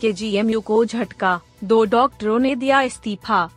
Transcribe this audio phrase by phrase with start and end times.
[0.00, 3.48] के जी को झटका, दो डॉक्टरों ने दिया इस्तीफा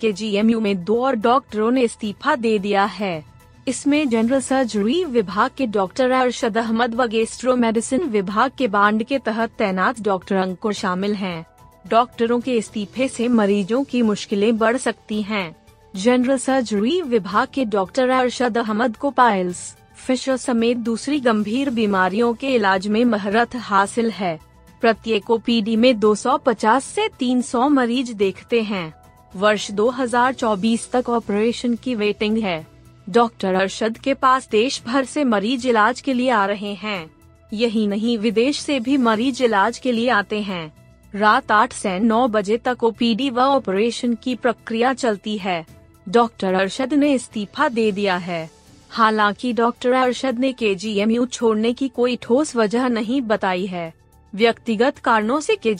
[0.00, 3.24] के जी में दो और डॉक्टरों ने इस्तीफा दे दिया है
[3.68, 9.18] इसमें जनरल सर्जरी विभाग के डॉक्टर अरशद अहमद व गेस्ट्रो मेडिसिन विभाग के बांड के
[9.18, 11.44] तहत तैनात डॉक्टर अंकुर शामिल हैं।
[11.88, 15.54] डॉक्टरों के इस्तीफे से मरीजों की मुश्किलें बढ़ सकती हैं।
[15.96, 22.54] जनरल सर्जरी विभाग के डॉक्टर अरशद अहमद को पाइल्स फिशर समेत दूसरी गंभीर बीमारियों के
[22.54, 24.38] इलाज में महारत हासिल है
[24.82, 28.94] प्रत्येक ओपीडी में 250 से 300 मरीज़ देखते हैं।
[29.36, 32.66] वर्ष 2024 तक ऑपरेशन की वेटिंग है।
[33.10, 37.10] डॉक्टर अरशद के पास देश भर से मरीज़ इलाज के लिए आ रहे हैं।
[37.52, 40.72] यही नहीं, विदेश से भी मरीज़ इलाज के लिए आते हैं।
[41.14, 45.66] रात आठ से नौ बजे तक ओपीडी व ऑपरेशन की प्रक्रिया चलती है।
[46.08, 48.50] डॉक्टर अरशद ने इस्तीफा दे दिया है।
[48.90, 54.01] हालाँकि डॉक्टर अरशद ने के छोड़ने की कोई ठोस वजह नहीं बताई है।
[54.34, 55.74] व्यक्तिगत कारणों से के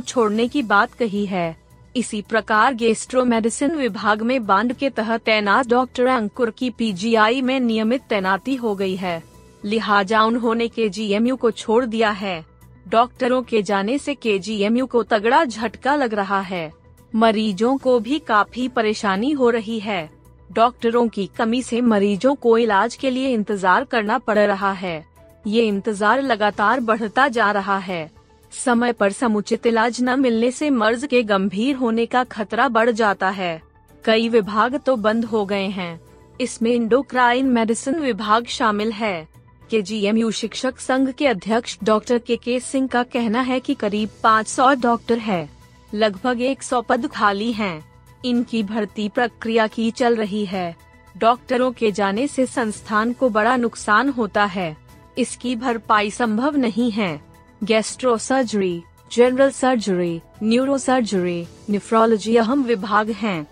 [0.00, 1.56] छोड़ने की बात कही है।
[1.96, 7.58] इसी प्रकार गेस्ट्रो मेडिसिन विभाग में बांड के तहत तैनात डॉक्टर अंकुर की पीजीआई में
[7.60, 9.22] नियमित तैनाती हो गई है।
[9.64, 10.88] लिहाजा उन्होंने के
[11.36, 12.44] को छोड़ दिया है।
[12.88, 14.38] डॉक्टरों के जाने से के
[14.86, 16.72] को तगड़ा झटका लग रहा है।
[17.14, 20.10] मरीजों को भी काफ़ी परेशानी हो रही है।
[20.52, 25.07] डॉक्टरों की कमी से मरीजों को इलाज के लिए इंतज़ार करना पड़ रहा है।
[25.46, 28.10] ये इंतज़ार लगातार बढ़ता जा रहा है।
[28.52, 33.28] समय पर समुचित इलाज न मिलने से मर्ज के गंभीर होने का खतरा बढ़ जाता
[33.30, 33.60] है।
[34.04, 36.00] कई विभाग तो बंद हो गए हैं।
[36.40, 39.28] इसमें इंडोक्राइन मेडिसिन विभाग शामिल है।
[39.70, 44.10] के जी शिक्षक संघ के अध्यक्ष डॉक्टर के के सिंह का कहना है कि करीब
[44.22, 45.48] 500 डॉक्टर है।
[45.94, 47.84] लगभग 100 पद खाली हैं।
[48.24, 50.74] इनकी भर्ती प्रक्रिया की चल रही है।
[51.18, 54.76] डॉक्टरों के जाने से संस्थान को बड़ा नुकसान होता है।
[55.18, 57.20] इसकी भरपाई संभव नहीं है।
[57.64, 63.46] Gastro surgery general surgery neuro surgery nephrology अहम विभाग हैं।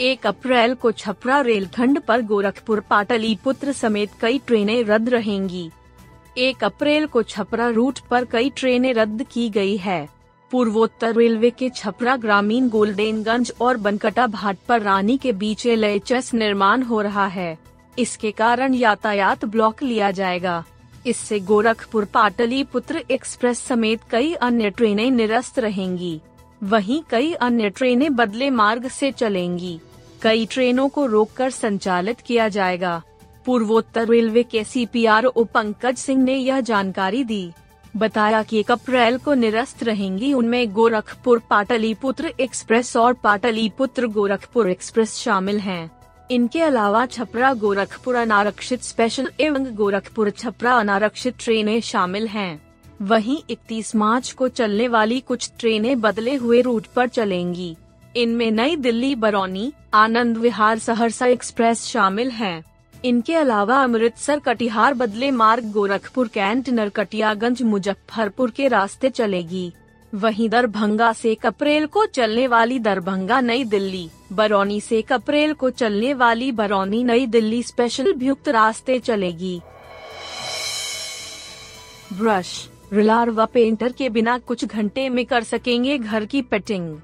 [0.00, 5.70] एक अप्रैल को छपरा रेलखंड पर गोरखपुर पाटलिपुत्र समेत कई ट्रेनें रद्द रहेंगी।
[6.38, 10.08] एक अप्रैल को छपरा रूट पर कई ट्रेनें रद्द की गई है।
[10.52, 15.84] पूर्वोत्तर रेलवे के छपरा ग्रामीण गोल्डेनगंज और बनकटा भाट पर रानी के बीच एल
[16.34, 17.58] निर्माण हो रहा है।
[17.98, 20.64] इसके कारण यातायात ब्लॉक लिया जाएगा।
[21.06, 26.20] इससे गोरखपुर पाटलिपुत्र एक्सप्रेस समेत कई अन्य ट्रेनें निरस्त रहेंगी।
[26.62, 29.78] वहीं कई अन्य ट्रेनें बदले मार्ग से चलेंगी।
[30.22, 33.02] कई ट्रेनों को रोककर संचालित किया जाएगा।
[33.46, 37.52] पूर्वोत्तर रेलवे के C P R O Pankaj Singh ने यह जानकारी दी।
[37.96, 45.14] बताया कि एक अप्रैल को निरस्त रहेंगी उनमें गोरखपुर पाटलिपुत्र एक्सप्रेस और पाटलिपुत्र गोरखपुर एक्सप्रेस
[45.14, 45.90] शामिल हैं।
[46.32, 52.62] इनके अलावा छपरा, गोरखपुर अनारक्षित स्पेशल एवं गोरखपुर छपरा अनारक्षित ट्रेनें शामिल हैं।
[53.02, 57.76] वहीं 31 मार्च को चलने वाली कुछ ट्रेनें बदले हुए रूट पर चलेंगी
[58.16, 62.62] इनमें नई दिल्ली, बरौनी, आनंद विहार, सहरसा एक्सप्रेस शामिल हैं।
[63.04, 69.72] इनके अलावा अमृतसर, कटिहार बदले मार्ग, गोरखपुर कैंट, नरकटियागंज, मुजफ्फरपुर के रास्ते चलेगी
[70.12, 76.12] वहीं दरभंगा से अप्रैल को चलने वाली दरभंगा नई दिल्ली, बरौनी से अप्रैल को चलने
[76.14, 79.60] वाली बरौनी नई दिल्ली स्पेशल भुक्त रास्ते चलेगी।
[82.12, 86.96] ब्रश, रिलार व पेंटर के बिना कुछ घंटे में कर सकेंगे घर की पेटिंग।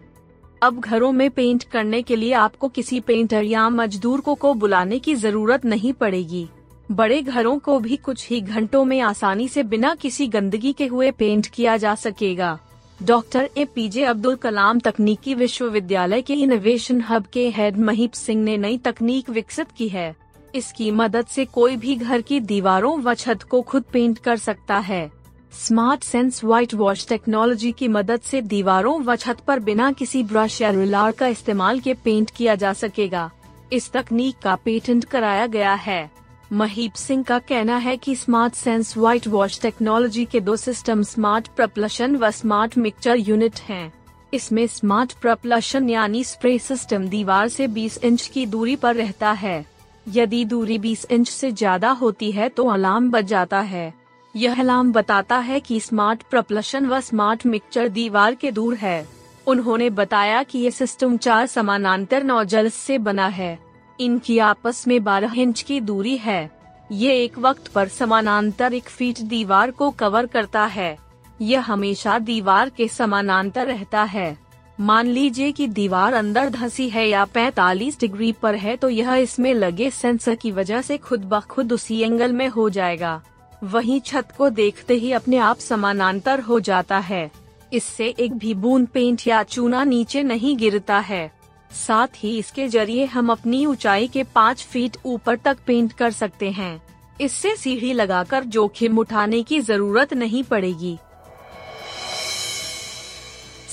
[0.62, 4.98] अब घरों में पेंट करने के लिए आपको किसी पेंटर या मजदूर को को बुलाने
[4.98, 6.48] की ज़रूरत नहीं पड़ेगी।
[6.90, 11.10] बड़े घरों को भी कुछ ही घंटों में आसानी से बिना किसी गंदगी के हुए
[11.10, 12.58] पेंट किया जा सकेगा।
[13.00, 18.42] Doctor A P J Abdul Kalam तकनीकी विश्वविद्यालय के इनोवेशन हब के हेड महीप सिंह
[18.44, 20.14] ने नई तकनीक विकसित की है।
[20.54, 24.78] इसकी मदद से कोई भी घर की दीवारों व छत को खुद पेंट कर सकता
[24.78, 25.10] है।
[25.52, 30.60] Smart sense white wash technology की मदद से दीवारों व छत पर बिना किसी ब्रश
[30.62, 33.30] या रुलार का इस्तेमाल के पेंट किया जा सकेगा।
[33.72, 36.10] इस तकनीक का पेटेंट कराया गया है।
[36.50, 41.48] महीप सिंह का कहना है कि smart sense white wash technology के दो सिस्टम स्मार्ट
[41.56, 43.92] प्रपलशन व स्मार्ट मिक्सचर यूनिट हैं।
[44.32, 49.64] इसमें स्मार्ट प्रपलशन यानी स्प्रे सिस्टम दीवार से 20 इंच की दूरी पर रहता है।
[50.06, 53.92] यदि दूरी 20 इंच से ज़्यादा होती है तो अलार्म बज जाता है।
[54.34, 59.06] यह अलार्म बताता है कि स्मार्ट प्रपलशन व स्मार्ट मिक्सचर दीवार के दूर है।
[59.46, 63.58] उन्होंने बताया कि ये सिस्टम चार समानांतर नोजल से बना है।
[64.00, 66.50] इनकी आपस में 12 इंच की दूरी है।
[66.92, 70.96] ये एक वक्त पर समानांतर एक फीट दीवार को कवर करता है।
[71.40, 74.36] यह हमेशा दीवार के समानांतर रहता है।
[74.80, 79.52] मान लीजिए कि दीवार अंदर धसी है या 45 डिग्री पर है तो यह इसमें
[79.54, 83.20] लगे सेंसर की वजह से खुद ब खुद उसी एंगल में हो जाएगा।
[83.64, 87.30] वहीं छत को देखते ही अपने आप समानांतर हो जाता है।
[87.72, 91.37] इससे एक भी बूंद पेंट या चूना नीचे नहीं गिरता है।
[91.70, 96.50] साथ ही इसके ज़रिए हम अपनी ऊंचाई के पाँच फीट ऊपर तक पेंट कर सकते
[96.50, 96.80] हैं।
[97.20, 100.98] इससे सीढ़ी लगाकर जोखिम उठाने की ज़रूरत नहीं पड़ेगी।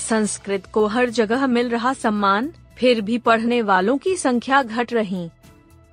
[0.08, 5.28] संस्कृत को हर जगह मिल रहा सम्मान, फिर भी पढ़ने वालों की संख्या घट रही।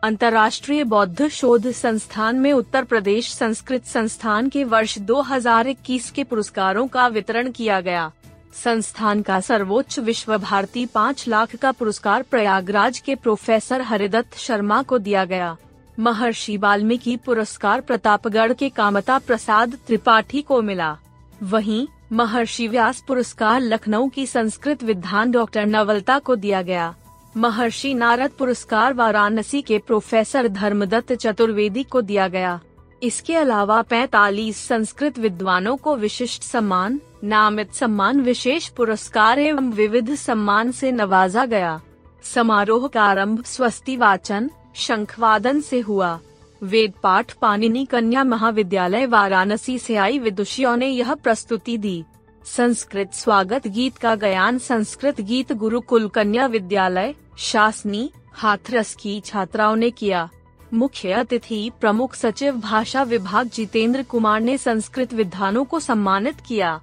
[0.03, 7.07] अंतर्राष्ट्रीय बौद्ध शोध संस्थान में उत्तर प्रदेश संस्कृत संस्थान के वर्ष 2021 के पुरस्कारों का
[7.07, 8.11] वितरण किया गया।
[8.53, 14.97] संस्थान का सर्वोच्च विश्व भारती पाँच लाख का पुरस्कार प्रयागराज के प्रोफेसर हरिदत्त शर्मा को
[14.97, 15.57] दिया गया।
[15.99, 20.97] महर्षि वाल्मीकि पुरस्कार प्रतापगढ़ के कामता प्रसाद त्रिपाठी को मिला।
[21.43, 26.95] वहीं, महर्षि व्यास पुरस्कार लखनऊ की संस्कृत विद्वान डॉक्टर नवलता को दिया गया।
[27.37, 32.59] महर्षि नारद पुरस्कार वाराणसी के प्रोफेसर धर्मदत्त चतुर्वेदी को दिया गया।
[33.03, 40.71] इसके अलावा 45 संस्कृत विद्वानों को विशिष्ट सम्मान नामित सम्मान विशेष पुरस्कार एवं विविध सम्मान
[40.71, 41.81] से नवाजा गया।
[42.23, 46.19] समारोह का आरंभ स्वस्ति वाचन, शंखवादन से हुआ।
[46.63, 52.03] वेद पाठ पानिनी कन्या महाविद्यालय वाराणसी से आई विदुषियों ने यह प्रस्तुति दी।
[52.45, 59.91] संस्कृत स्वागत गीत का गायन संस्कृत गीत गुरुकुल कन्या विद्यालय, शासनी, हाथरस की छात्राओं ने
[59.91, 60.29] किया।
[60.73, 66.81] मुख्य अतिथि प्रमुख सचिव भाषा विभाग जितेंद्र कुमार ने संस्कृत विद्वानों को सम्मानित किया।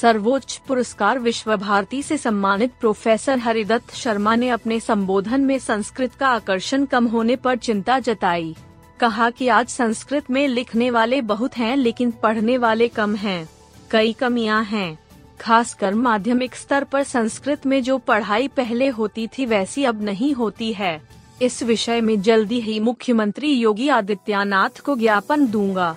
[0.00, 6.28] सर्वोच्च पुरस्कार विश्व भारती से सम्मानित प्रोफेसर हरिदत्त शर्मा ने अपने संबोधन में संस्कृत का
[6.28, 8.56] आकर्षण कम होने पर चिंता जताई।
[9.00, 13.48] कहा कि आज संस्कृत में लिखने वाले बहुत हैं, लेकिन पढ़ने वाले कम हैं।
[13.90, 14.98] कई कमियाँ हैं।
[15.40, 20.72] खासकर माध्यमिक स्तर पर संस्कृत में जो पढ़ाई पहले होती थी, वैसी अब नहीं होती
[20.72, 21.02] है।
[21.42, 25.96] इस विषय में जल्दी ही मुख्यमंत्री योगी आदित्यनाथ को ज्ञापन दूँगा।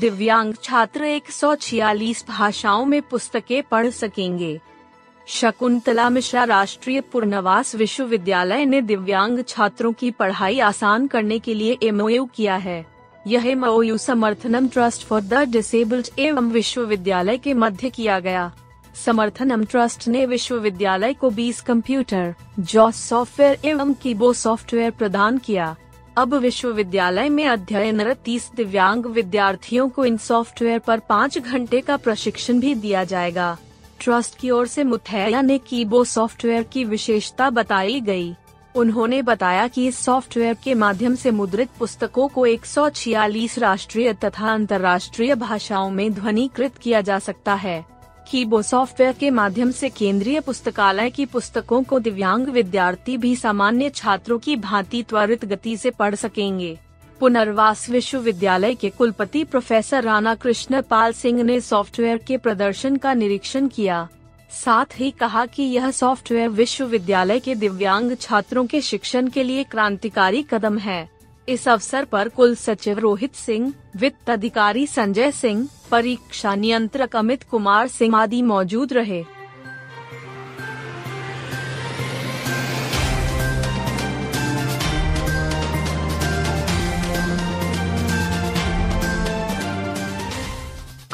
[0.00, 1.24] दिव्यांग छात्र एक
[2.28, 4.60] भाषाओं में पुस्तकें पढ़ सकेंगे।
[5.26, 12.24] शकुंतला मिश्रा राष्ट्रीय पूर्णवास विश्वविद्यालय ने दिव्यांग छात्रों की पढ़ाई आसान करने के लिए एमओयू
[12.24, 12.86] किया है।
[13.26, 18.52] यह MOU Samarthanam trust for the disabled एवं विश्वविद्यालय के मध्य किया गया।
[19.04, 25.76] समर्थनम ट्रस्ट ने विश्वविद्यालय को 20 कंप्यूटर जॉस सॉफ्टवेयर एवं कीबो सॉफ्टवेयर प्रदान किया।
[26.16, 32.60] अब विश्वविद्यालय में अध्ययनरत तीस दिव्यांग विद्यार्थियों को इन सॉफ्टवेयर पर पाँच घंटे का प्रशिक्षण
[32.60, 33.56] भी दिया जाएगा
[34.00, 38.34] ट्रस्ट की ओर से मुथैया ने कीबो सॉफ्टवेयर की विशेषता बताई गई।
[38.76, 44.12] उन्होंने बताया कि इस सॉफ्टवेयर के माध्यम से मुद्रित पुस्तकों को एक सौ छियालीस राष्ट्रीय
[44.24, 47.84] तथा अंतर्राष्ट्रीय भाषाओं में ध्वनिकृत किया जा सकता है
[48.30, 54.38] कीबो सॉफ्टवेयर के माध्यम से केंद्रीय पुस्तकालय की पुस्तकों को दिव्यांग विद्यार्थी भी सामान्य छात्रों
[54.38, 56.78] की भांति त्वरित गति से पढ़ सकेंगे।
[57.20, 63.68] पुनर्वास विश्वविद्यालय के कुलपति प्रोफेसर राणा कृष्ण पाल सिंह ने सॉफ्टवेयर के प्रदर्शन का निरीक्षण
[63.68, 64.08] किया।
[64.64, 70.42] साथ ही कहा कि यह सॉफ्टवेयर विश्वविद्यालय के दिव्यांग छात्रों के शिक्षण के लिए क्रांतिकारी
[70.50, 71.08] कदम है।
[71.48, 77.88] इस अवसर पर कुल सचिव रोहित सिंह, वित्त अधिकारी संजय सिंह परीक्षा नियंत्रक अमित कुमार
[77.88, 79.24] सिंह आदि मौजूद रहे।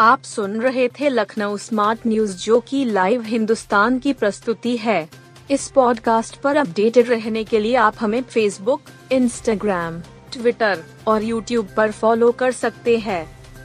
[0.00, 5.08] आप सुन रहे थे लखनऊ स्मार्ट न्यूज़, जो की लाइव हिंदुस्तान की प्रस्तुति है।
[5.50, 10.00] इस पॉडकास्ट पर अपडेटेड रहने के लिए आप हमें फेसबुक इंस्टाग्राम
[10.32, 13.41] ट्विटर और यूट्यूब पर फॉलो कर सकते हैं।